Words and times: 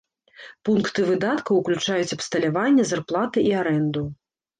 Пункты 0.67 1.03
выдаткаў 1.09 1.59
уключаюць 1.61 2.15
абсталяванне, 2.17 2.87
зарплаты 2.93 3.45
і 3.51 3.53
арэнду. 3.61 4.03